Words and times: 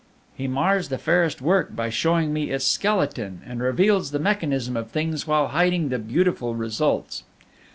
He 0.35 0.47
mars 0.47 0.87
the 0.89 0.97
fairest 0.97 1.43
work 1.43 1.75
by 1.75 1.91
showing 1.91 2.33
me 2.33 2.49
its 2.49 2.65
skeleton, 2.65 3.43
and 3.45 3.61
reveals 3.61 4.09
the 4.09 4.17
mechanism 4.17 4.75
of 4.75 4.89
things 4.89 5.27
while 5.27 5.49
hiding 5.49 5.89
the 5.89 5.99
beautiful 5.99 6.55
results. 6.55 7.23